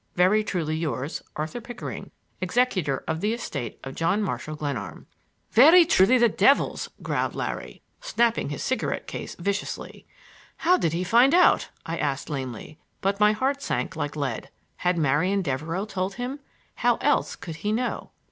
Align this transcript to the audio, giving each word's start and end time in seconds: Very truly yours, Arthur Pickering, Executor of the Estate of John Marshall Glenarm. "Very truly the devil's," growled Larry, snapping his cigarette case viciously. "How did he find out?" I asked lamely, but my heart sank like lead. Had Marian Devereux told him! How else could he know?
Very 0.15 0.43
truly 0.43 0.75
yours, 0.75 1.21
Arthur 1.35 1.61
Pickering, 1.61 2.09
Executor 2.41 3.03
of 3.07 3.21
the 3.21 3.35
Estate 3.35 3.77
of 3.83 3.93
John 3.93 4.23
Marshall 4.23 4.55
Glenarm. 4.55 5.05
"Very 5.51 5.85
truly 5.85 6.17
the 6.17 6.27
devil's," 6.27 6.89
growled 7.03 7.35
Larry, 7.35 7.83
snapping 8.01 8.49
his 8.49 8.63
cigarette 8.63 9.05
case 9.05 9.35
viciously. 9.35 10.07
"How 10.57 10.75
did 10.75 10.93
he 10.93 11.03
find 11.03 11.35
out?" 11.35 11.69
I 11.85 11.97
asked 11.99 12.31
lamely, 12.31 12.79
but 12.99 13.19
my 13.19 13.33
heart 13.33 13.61
sank 13.61 13.95
like 13.95 14.15
lead. 14.15 14.49
Had 14.77 14.97
Marian 14.97 15.43
Devereux 15.43 15.85
told 15.85 16.15
him! 16.15 16.39
How 16.77 16.95
else 16.95 17.35
could 17.35 17.57
he 17.57 17.71
know? 17.71 18.09